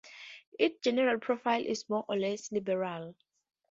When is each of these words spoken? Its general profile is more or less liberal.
Its 0.57 0.79
general 0.79 1.19
profile 1.19 1.63
is 1.63 1.87
more 1.87 2.03
or 2.09 2.17
less 2.17 2.51
liberal. 2.51 3.13